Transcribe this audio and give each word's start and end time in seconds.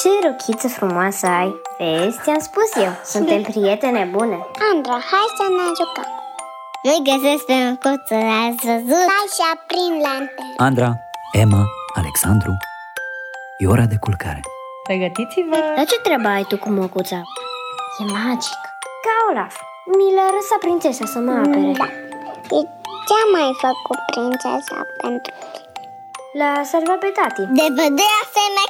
Ce 0.00 0.08
rochiță 0.26 0.68
frumoasă 0.68 1.26
ai! 1.26 1.52
Vezi, 1.78 2.18
ți-am 2.22 2.38
spus 2.48 2.70
eu, 2.84 2.92
suntem 3.04 3.42
prietene 3.42 4.08
bune 4.12 4.38
Andra, 4.70 4.96
hai 5.10 5.28
să 5.38 5.44
ne 5.56 5.66
jucăm 5.78 6.10
Nu-i 6.84 7.02
găsesc 7.10 7.44
pe 7.44 7.56
măcuță, 7.66 8.14
ați 8.44 8.62
văzut? 8.70 9.06
Hai 9.14 9.26
și 9.36 9.42
aprind 9.54 9.96
lanterne 10.06 10.54
Andra, 10.66 10.90
Emma, 11.42 11.62
Alexandru, 12.00 12.52
e 13.62 13.66
ora 13.74 13.86
de 13.92 13.98
culcare. 14.04 14.40
Pregătiți-vă! 14.88 15.58
Dar 15.76 15.86
ce 15.90 15.96
treabă 16.06 16.28
ai 16.28 16.44
tu 16.50 16.56
cu 16.64 16.68
măcuța? 16.70 17.20
E 18.00 18.04
magic 18.16 18.60
Ca 19.04 19.14
Olaf 19.30 19.54
Mi 19.96 20.06
l-a 20.16 20.28
lăsat 20.36 20.58
prințesa 20.64 21.04
să 21.14 21.18
mă 21.26 21.34
apere 21.44 21.72
Da 21.80 21.88
Și 22.48 22.58
ce 23.06 23.14
a 23.22 23.24
mai 23.36 23.50
făcut 23.64 24.00
prințesa 24.12 24.78
pentru 25.00 25.32
L-a 26.38 26.52
salvat 26.72 26.98
pe 27.04 27.10
tati 27.18 27.42
De 27.58 27.66
pădurea 27.76 28.22
fermecată 28.34 28.61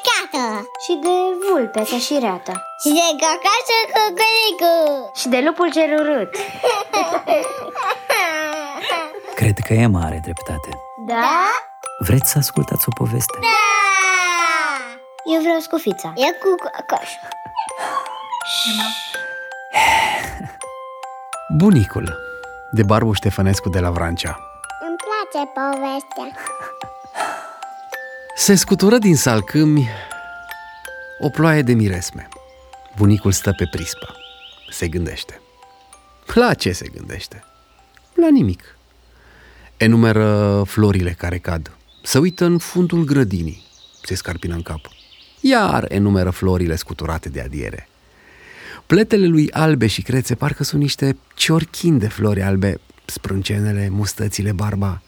Și 0.84 0.98
de 1.02 1.16
vulpe 1.48 1.82
ca 1.90 1.98
și 1.98 2.18
reata 2.20 2.52
Și 2.82 2.88
de 2.98 3.06
cacașul 3.20 3.84
cu 3.94 4.02
culicu 4.18 4.74
Și 5.14 5.28
de 5.28 5.40
lupul 5.46 5.70
cel 5.72 6.00
urât 6.00 6.36
Cred 9.34 9.58
că 9.66 9.72
Emma 9.72 10.00
are 10.04 10.20
dreptate. 10.22 10.68
Da? 11.06 11.48
Vreți 11.98 12.30
să 12.30 12.38
ascultați 12.38 12.84
o 12.88 13.04
poveste? 13.04 13.38
Da! 13.40 13.48
Eu 15.34 15.40
vreau 15.40 15.58
scufița 15.58 16.12
E 16.16 16.32
cu 16.32 16.54
cacașul 16.70 17.28
Bunicul 21.58 22.18
de 22.70 22.82
Barbu 22.82 23.12
Ștefănescu 23.12 23.68
de 23.68 23.80
la 23.80 23.90
Vrancea. 23.90 24.38
Îmi 24.86 24.96
place 24.96 25.50
povestea 25.54 26.42
Se 28.34 28.54
scutură 28.54 28.98
din 28.98 29.16
salcâmi 29.16 29.88
o 31.24 31.28
ploaie 31.28 31.62
de 31.62 31.72
miresme. 31.72 32.28
Bunicul 32.96 33.32
stă 33.32 33.52
pe 33.56 33.68
prispă. 33.70 34.16
Se 34.70 34.88
gândește. 34.88 35.40
La 36.34 36.54
ce 36.54 36.72
se 36.72 36.88
gândește? 36.94 37.44
La 38.14 38.28
nimic. 38.30 38.76
Enumeră 39.76 40.62
florile 40.66 41.10
care 41.10 41.38
cad. 41.38 41.76
Se 42.02 42.18
uită 42.18 42.44
în 42.44 42.58
fundul 42.58 43.04
grădinii. 43.04 43.62
Se 44.02 44.14
scarpină 44.14 44.54
în 44.54 44.62
cap. 44.62 44.80
Iar 45.40 45.84
enumeră 45.88 46.30
florile 46.30 46.76
scuturate 46.76 47.28
de 47.28 47.40
adiere. 47.40 47.88
Pletele 48.86 49.26
lui 49.26 49.50
albe 49.50 49.86
și 49.86 50.02
crețe 50.02 50.34
parcă 50.34 50.64
sunt 50.64 50.80
niște 50.80 51.16
ciorchini 51.34 51.98
de 51.98 52.08
flori 52.08 52.42
albe, 52.42 52.80
sprâncenele, 53.04 53.88
mustățile, 53.88 54.52
barba. 54.52 55.02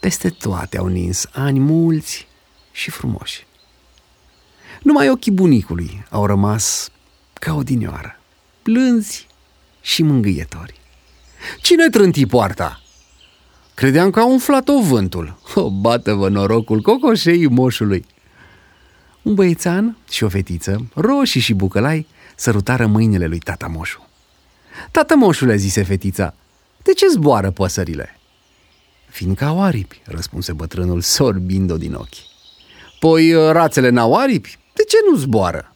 Peste 0.00 0.28
toate 0.28 0.78
au 0.78 0.86
nins 0.86 1.26
ani 1.32 1.58
mulți 1.58 2.26
și 2.72 2.90
frumoși. 2.90 3.46
Numai 4.82 5.08
ochii 5.08 5.32
bunicului 5.32 6.04
au 6.10 6.26
rămas 6.26 6.90
ca 7.32 7.54
odinioară, 7.54 8.20
plânzi 8.62 9.26
și 9.80 10.02
mângâietori. 10.02 10.80
Cine 11.60 11.88
trânti 11.88 12.26
poarta? 12.26 12.80
Credeam 13.74 14.10
că 14.10 14.20
a 14.20 14.24
umflat-o 14.24 14.82
vântul. 14.82 15.38
O, 15.54 15.70
bată-vă 15.70 16.28
norocul 16.28 16.80
cocoșei 16.80 17.48
moșului. 17.48 18.06
Un 19.22 19.34
băiețan 19.34 19.96
și 20.10 20.24
o 20.24 20.28
fetiță, 20.28 20.86
roșii 20.94 21.40
și 21.40 21.54
bucălai, 21.54 22.06
sărutară 22.36 22.86
mâinile 22.86 23.26
lui 23.26 23.38
tata 23.38 23.66
moșu. 23.66 24.08
Tată 24.90 25.16
moșule, 25.16 25.56
zise 25.56 25.82
fetița, 25.82 26.34
de 26.82 26.92
ce 26.92 27.06
zboară 27.08 27.50
păsările? 27.50 28.20
Fiindcă 29.08 29.44
au 29.44 29.62
aripi, 29.62 30.02
răspunse 30.04 30.52
bătrânul, 30.52 31.00
sorbind-o 31.00 31.76
din 31.76 31.94
ochi. 31.94 32.30
Păi 32.98 33.32
rațele 33.52 33.88
n-au 33.88 34.14
aripi? 34.14 34.58
De 34.72 34.82
ce 34.88 34.96
nu 35.10 35.16
zboară? 35.16 35.74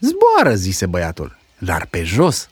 Zboară, 0.00 0.56
zise 0.56 0.86
băiatul, 0.86 1.38
dar 1.58 1.86
pe 1.90 2.02
jos. 2.02 2.48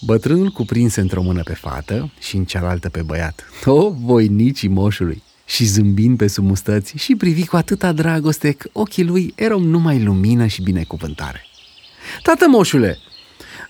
Bătrânul 0.00 0.48
cuprinse 0.50 1.00
într-o 1.00 1.22
mână 1.22 1.42
pe 1.42 1.54
fată 1.54 2.10
și 2.18 2.36
în 2.36 2.44
cealaltă 2.44 2.88
pe 2.88 3.02
băiat. 3.02 3.44
O, 3.64 3.90
voinicii 3.90 4.68
moșului! 4.68 5.22
Și 5.44 5.64
zâmbind 5.64 6.16
pe 6.16 6.26
sub 6.26 6.44
mustăți 6.44 6.96
și 6.96 7.16
privi 7.16 7.46
cu 7.46 7.56
atâta 7.56 7.92
dragoste 7.92 8.52
că 8.52 8.68
ochii 8.72 9.04
lui 9.04 9.32
erau 9.36 9.60
numai 9.60 10.02
lumină 10.02 10.46
și 10.46 10.62
binecuvântare. 10.62 11.44
Tată 12.22 12.48
moșule, 12.48 12.98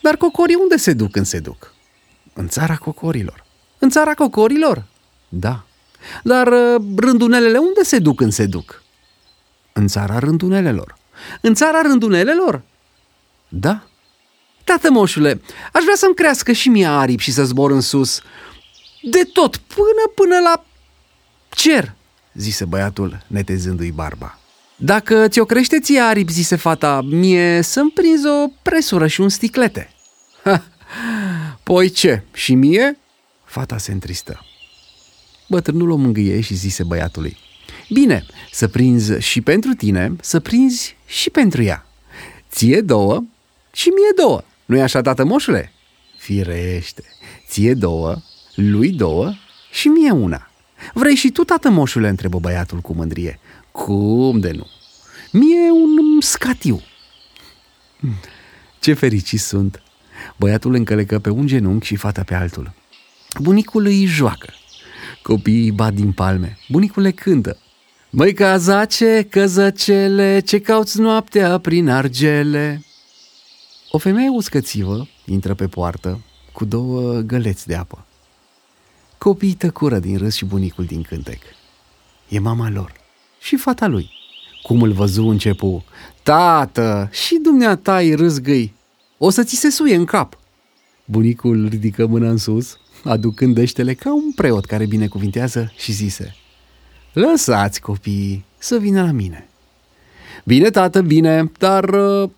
dar 0.03 0.17
cocorii 0.17 0.55
unde 0.61 0.77
se 0.77 0.93
duc 0.93 1.11
când 1.11 1.27
se 1.27 1.39
duc? 1.39 1.75
În 2.33 2.49
țara 2.49 2.77
cocorilor. 2.77 3.45
În 3.79 3.91
țara 3.91 4.15
cocorilor? 4.15 4.85
Da. 5.29 5.65
Dar 6.23 6.47
uh, 6.47 6.83
rândunelele 6.97 7.59
unde 7.59 7.83
se 7.83 7.99
duc 7.99 8.17
când 8.17 8.33
se 8.33 8.47
duc? 8.47 8.80
În 9.81 9.87
țara 9.87 10.19
rândunelelor. 10.19 10.97
În 11.41 11.55
țara 11.55 11.81
rândunelelor? 11.83 12.63
Da. 13.49 13.83
Tată 14.65 14.91
moșule, 14.91 15.41
aș 15.73 15.83
vrea 15.83 15.95
să-mi 15.97 16.15
crească 16.15 16.53
și 16.53 16.69
mie 16.69 16.87
aripi 16.87 17.23
și 17.23 17.33
să 17.33 17.45
zbor 17.45 17.71
în 17.71 17.81
sus. 17.81 18.21
De 19.03 19.23
tot, 19.33 19.57
până 19.57 20.13
până 20.15 20.39
la 20.39 20.65
cer, 21.49 21.95
zise 22.33 22.65
băiatul, 22.65 23.23
netezându-i 23.27 23.91
barba. 23.91 24.39
Dacă 24.77 25.29
ți-o 25.29 25.45
crește 25.45 25.81
ție 25.81 26.01
aripi, 26.01 26.33
zise 26.33 26.57
fata, 26.57 27.01
mie 27.01 27.63
să-mi 27.63 27.91
prinzi 27.91 28.27
o 28.27 28.49
presură 28.63 29.07
și 29.07 29.21
un 29.21 29.29
sticlete. 29.29 29.93
Ha, 30.45 30.65
poi 31.63 31.91
ce, 31.91 32.25
și 32.33 32.55
mie? 32.55 32.99
Fata 33.45 33.79
se 33.79 33.93
întristă. 33.93 34.45
Bătrânul 35.49 35.91
o 35.91 35.97
mângâie 35.97 36.41
și 36.41 36.55
zise 36.55 36.83
băiatului, 36.83 37.37
Bine, 37.89 38.27
să 38.53 38.69
prinzi 38.69 39.13
și 39.19 39.41
pentru 39.41 39.73
tine, 39.73 40.17
să 40.21 40.41
prinzi 40.41 40.97
și 41.07 41.31
pentru 41.31 41.63
ea. 41.63 41.87
Ție 42.51 42.81
două 42.81 43.25
și 43.73 43.89
mie 43.89 44.25
două. 44.25 44.43
Nu-i 44.65 44.83
așa, 44.83 45.01
tată 45.01 45.25
moșule? 45.25 45.73
Firește, 46.19 47.05
ție 47.49 47.75
două, 47.75 48.17
lui 48.55 48.91
două 48.91 49.33
și 49.73 49.89
mie 49.89 50.11
una. 50.11 50.51
Vrei 50.95 51.15
și 51.15 51.31
tu, 51.31 51.45
tată 51.45 51.71
moșule? 51.71 52.09
întrebă 52.09 52.39
băiatul 52.39 52.79
cu 52.79 52.93
mândrie. 52.93 53.41
Cum 53.73 54.41
de 54.41 54.51
nu? 54.51 54.67
Mie 55.33 55.71
un 55.71 56.21
scatiu. 56.21 56.83
Ce 58.81 58.93
fericiți 58.93 59.47
sunt! 59.47 59.83
Băiatul 60.37 60.75
încălecă 60.75 61.19
pe 61.19 61.31
un 61.31 61.47
genunchi 61.47 61.87
și 61.87 61.97
fata 61.97 62.23
pe 62.23 62.35
altul. 62.35 62.73
Bunicul 63.41 63.85
îi 63.85 64.05
joacă. 64.05 64.55
Copiii 65.23 65.71
bat 65.71 65.95
din 65.95 66.13
palme. 66.13 66.59
Bunicul 66.69 67.03
le 67.03 67.11
cântă. 67.11 67.57
Măi 68.11 68.33
cazace, 68.33 69.27
căzăcele, 69.31 70.41
ce 70.41 70.61
cauți 70.61 71.01
noaptea 71.01 71.59
prin 71.59 71.89
argele? 71.89 72.85
O 73.91 73.99
femeie 73.99 74.29
uscățivă 74.29 75.09
intră 75.25 75.55
pe 75.55 75.67
poartă 75.67 76.21
cu 76.53 76.65
două 76.65 77.21
găleți 77.21 77.67
de 77.67 77.75
apă. 77.75 78.07
Copiii 79.19 79.55
tăcură 79.55 79.99
din 79.99 80.19
râs 80.19 80.35
și 80.35 80.45
bunicul 80.45 80.85
din 80.85 81.03
cântec. 81.03 81.43
E 82.29 82.39
mama 82.39 82.71
lor 82.71 82.93
și 83.41 83.57
fata 83.57 83.87
lui. 83.87 84.11
Cum 84.63 84.83
îl 84.83 84.93
văzu 84.93 85.27
începu, 85.27 85.85
Tată, 86.23 87.09
și 87.13 87.39
dumneata 87.43 87.97
îi 87.97 88.15
râzgâi, 88.15 88.75
o 89.19 89.31
să 89.31 89.43
ți 89.43 89.57
se 89.57 89.71
suie 89.71 89.95
în 89.95 90.05
cap. 90.05 90.39
Bunicul 91.05 91.69
ridică 91.69 92.07
mâna 92.07 92.29
în 92.29 92.37
sus, 92.37 92.79
aducând 93.05 93.55
deștele 93.55 93.95
ca 93.95 94.15
un 94.15 94.33
preot 94.33 94.65
care 94.65 94.87
binecuvintează 94.87 95.73
și 95.77 95.93
zise, 95.93 96.37
Lăsați 97.13 97.81
copiii 97.81 98.45
să 98.59 98.79
vină 98.79 99.03
la 99.03 99.11
mine. 99.11 99.49
Bine, 100.45 100.71
tată, 100.71 101.03
bine, 101.03 101.53
dar 101.59 101.85
uh, 101.85 102.31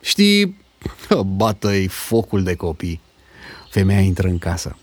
știi, 0.00 0.56
bată-i 1.36 1.86
focul 1.86 2.42
de 2.42 2.54
copii. 2.54 3.00
Femeia 3.70 4.00
intră 4.00 4.28
în 4.28 4.38
casă. 4.38 4.76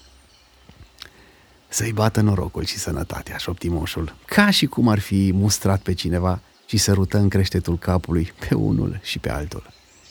Să-i 1.67 1.91
bată 1.91 2.21
norocul 2.21 2.65
și 2.65 2.77
sănătatea, 2.77 3.37
șopti 3.37 3.67
moșul, 3.67 4.15
ca 4.25 4.49
și 4.49 4.65
cum 4.65 4.87
ar 4.87 4.99
fi 4.99 5.31
mustrat 5.33 5.81
pe 5.81 5.93
cineva 5.93 6.41
și 6.65 6.77
sărută 6.77 7.17
în 7.17 7.29
creștetul 7.29 7.77
capului 7.77 8.33
pe 8.39 8.55
unul 8.55 8.99
și 9.03 9.19
pe 9.19 9.29
altul. 9.29 9.63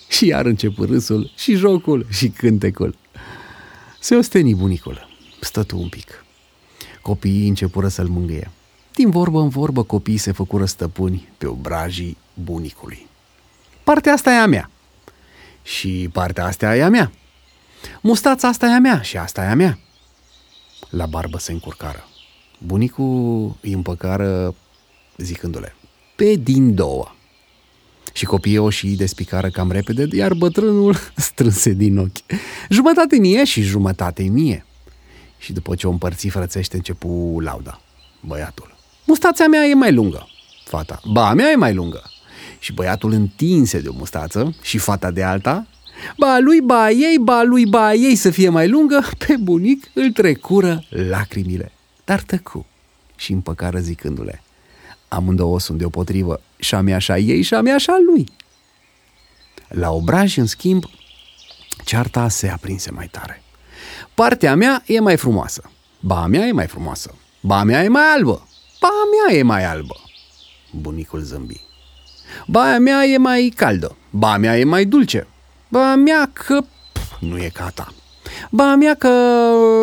Și 0.09 0.27
iar 0.27 0.45
începu 0.45 0.85
râsul 0.85 1.31
și 1.37 1.55
jocul 1.55 2.07
și 2.11 2.29
cântecul. 2.29 2.97
Se 4.05 4.17
osteni 4.17 4.55
bunicul, 4.55 5.09
stătu 5.41 5.79
un 5.79 5.89
pic. 5.89 6.25
Copiii 7.03 7.49
începură 7.49 7.89
să-l 7.89 8.07
mângâie. 8.07 8.51
Din 8.95 9.11
vorbă 9.11 9.41
în 9.41 9.49
vorbă 9.49 9.83
copiii 9.83 10.17
se 10.17 10.33
făcură 10.33 10.65
stăpâni 10.65 11.29
pe 11.39 11.47
obrajii 11.47 12.17
bunicului. 12.35 13.07
Partea 13.85 14.13
asta 14.13 14.31
e 14.31 14.39
a 14.39 14.47
mea. 14.47 14.71
Și 15.63 16.09
partea 16.13 16.45
asta 16.45 16.77
e 16.77 16.83
a 16.83 16.89
mea. 16.89 17.13
Mustața 18.01 18.49
asta 18.49 18.67
e 18.67 18.75
a 18.75 18.79
mea 18.79 19.01
și 19.01 19.17
asta 19.17 19.45
e 19.45 19.49
a 19.49 19.55
mea. 19.55 19.79
La 20.91 21.07
barbă 21.07 21.39
se 21.39 21.53
încurcară. 21.53 22.09
Bunicul 22.59 23.57
îi 23.61 23.73
împăcară 23.73 24.55
zicându-le, 25.17 25.75
pe 26.17 26.35
din 26.35 26.75
două. 26.75 27.15
Și 28.13 28.25
copiii 28.25 28.59
o 28.59 28.71
și 28.71 28.87
despicară 28.89 29.49
cam 29.49 29.71
repede, 29.71 30.17
iar 30.17 30.35
bătrânul 30.35 30.97
strânse 31.17 31.73
din 31.73 31.99
ochi. 31.99 32.39
Jumătate 32.69 33.17
mie 33.17 33.45
și 33.45 33.63
jumătate 33.63 34.23
mie. 34.23 34.65
Și 35.39 35.53
după 35.53 35.75
ce 35.75 35.87
o 35.87 35.91
împărți 35.91 36.29
frățește, 36.29 36.77
începu 36.77 37.41
lauda. 37.43 37.81
Băiatul. 38.21 38.77
Mustața 39.07 39.47
mea 39.47 39.65
e 39.65 39.75
mai 39.75 39.93
lungă. 39.93 40.29
Fata. 40.65 41.01
Ba, 41.13 41.29
a 41.29 41.33
mea 41.33 41.51
e 41.51 41.57
mai 41.57 41.75
lungă. 41.75 42.03
Și 42.59 42.73
băiatul 42.73 43.13
întinse 43.13 43.81
de 43.81 43.89
o 43.89 43.93
mustață 43.93 44.55
și 44.63 44.79
fata 44.79 45.11
de 45.11 45.23
alta, 45.23 45.67
ba 46.17 46.39
lui, 46.39 46.61
ba 46.61 46.91
ei, 46.91 47.19
ba 47.21 47.43
lui, 47.43 47.67
ba 47.67 47.93
ei 47.93 48.15
să 48.15 48.31
fie 48.31 48.49
mai 48.49 48.69
lungă, 48.69 49.09
pe 49.27 49.37
bunic 49.41 49.91
îl 49.95 50.11
trecură 50.13 50.85
lacrimile. 50.89 51.73
Dar 52.05 52.21
tăcu 52.21 52.67
și 53.17 53.33
împăcară 53.33 53.79
zicându-le, 53.79 54.43
amândouă 55.15 55.61
sunt 55.61 55.79
deopotrivă, 55.79 56.41
și 56.57 56.75
a 56.75 56.81
mea 56.81 56.97
așa 56.97 57.19
ei 57.19 57.43
și 57.43 57.55
a 57.55 57.61
mea 57.61 57.75
așa 57.75 57.97
lui. 58.07 58.29
La 59.69 59.91
obraj, 59.91 60.37
în 60.37 60.47
schimb, 60.47 60.85
cearta 61.85 62.29
se 62.29 62.49
aprinse 62.49 62.91
mai 62.91 63.09
tare. 63.11 63.43
Partea 64.15 64.55
mea 64.55 64.83
e 64.87 65.01
mai 65.01 65.17
frumoasă, 65.17 65.71
ba 66.01 66.23
a 66.23 66.27
mea 66.27 66.47
e 66.47 66.53
mai 66.53 66.67
frumoasă, 66.67 67.15
ba 67.41 67.59
a 67.59 67.63
mea 67.63 67.83
e 67.83 67.89
mai 67.89 68.05
albă, 68.15 68.49
ba 68.81 68.89
a 68.89 69.31
mea 69.31 69.39
e 69.39 69.43
mai 69.43 69.65
albă. 69.65 69.97
Bunicul 70.71 71.21
zâmbi. 71.21 71.61
Ba 72.47 72.73
a 72.73 72.79
mea 72.79 73.05
e 73.05 73.17
mai 73.17 73.53
caldă, 73.57 73.97
ba 74.11 74.33
a 74.33 74.37
mea 74.37 74.59
e 74.59 74.65
mai 74.65 74.85
dulce, 74.85 75.27
ba 75.69 75.91
a 75.91 75.95
mea 75.95 76.31
că 76.33 76.61
pf, 76.93 77.13
nu 77.21 77.39
e 77.39 77.49
ca 77.49 77.65
a 77.65 77.71
ta. 77.71 77.95
Ba 78.51 78.71
a 78.71 78.75
mea 78.75 78.95
că 78.95 79.09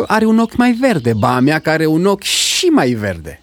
are 0.06 0.24
un 0.24 0.38
ochi 0.38 0.56
mai 0.56 0.72
verde, 0.72 1.12
ba 1.12 1.34
a 1.34 1.40
mea 1.40 1.58
că 1.58 1.70
are 1.70 1.86
un 1.86 2.06
ochi 2.06 2.22
și 2.22 2.66
mai 2.66 2.92
verde. 2.92 3.41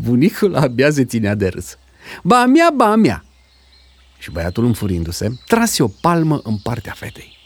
Bunicul 0.00 0.54
abia 0.54 0.90
se 0.90 1.04
ținea 1.04 1.34
de 1.34 1.48
râs. 1.48 1.76
Ba 2.22 2.40
a 2.40 2.46
mea, 2.46 2.70
ba 2.76 2.90
a 2.90 2.94
mea. 2.94 3.24
Și 4.18 4.30
băiatul 4.30 4.64
înfurindu-se, 4.64 5.32
trase 5.46 5.82
o 5.82 5.88
palmă 5.88 6.40
în 6.44 6.56
partea 6.56 6.92
fetei. 6.92 7.36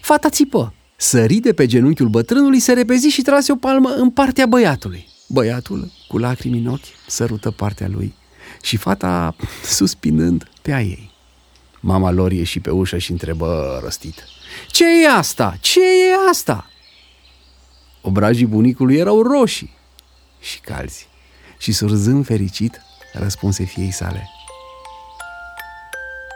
Fata 0.00 0.28
țipă, 0.28 0.74
sări 0.96 1.34
de 1.34 1.52
pe 1.52 1.66
genunchiul 1.66 2.08
bătrânului, 2.08 2.60
se 2.60 2.72
repezi 2.72 3.08
și 3.08 3.22
trase 3.22 3.52
o 3.52 3.56
palmă 3.56 3.90
în 3.90 4.10
partea 4.10 4.46
băiatului. 4.46 5.08
Băiatul, 5.28 5.92
cu 6.08 6.18
lacrimi 6.18 6.58
în 6.58 6.66
ochi, 6.66 7.06
sărută 7.06 7.50
partea 7.50 7.88
lui 7.88 8.14
și 8.62 8.76
fata, 8.76 9.36
suspinând, 9.64 10.50
pe 10.62 10.72
a 10.72 10.80
ei. 10.80 11.10
Mama 11.80 12.10
lor 12.10 12.32
ieși 12.32 12.60
pe 12.60 12.70
ușă 12.70 12.98
și 12.98 13.10
întrebă 13.10 13.80
răstit. 13.82 14.24
Ce 14.66 15.02
e 15.02 15.08
asta? 15.08 15.56
Ce 15.60 15.80
e 15.80 16.28
asta? 16.30 16.70
Obrajii 18.00 18.46
bunicului 18.46 18.96
erau 18.96 19.22
roșii 19.22 19.74
și 20.40 20.60
calzi 20.60 21.08
și 21.66 21.72
surzând 21.72 22.24
fericit, 22.24 22.82
răspunse 23.12 23.64
fiei 23.64 23.90
sale. 23.90 24.28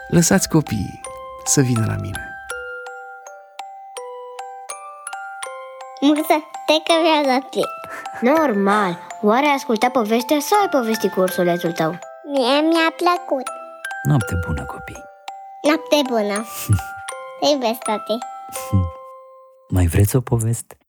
Lăsați 0.08 0.48
copiii 0.48 1.00
să 1.44 1.60
vină 1.60 1.84
la 1.86 1.96
mine. 2.00 2.34
Murță, 6.00 6.36
te 6.66 6.72
că 6.84 6.94
vreau 7.00 7.24
la 7.24 7.38
clip. 7.50 7.70
Normal. 8.20 8.98
Oare 9.22 9.46
ai 9.46 9.54
ascultat 9.54 9.92
povestea 9.92 10.40
sau 10.40 10.60
ai 10.60 10.68
povestit 10.68 11.12
cu 11.12 11.20
ursulețul 11.20 11.72
tău? 11.72 11.98
Mie 12.32 12.60
mi-a 12.60 12.90
plăcut. 12.96 13.46
Noapte 14.08 14.34
bună, 14.46 14.64
copii! 14.64 15.04
Noapte 15.62 15.96
bună. 16.08 16.46
Te 17.40 17.46
iubesc, 17.52 17.78
tati. 17.78 18.18
Mai 19.68 19.86
vreți 19.86 20.16
o 20.16 20.20
poveste? 20.20 20.79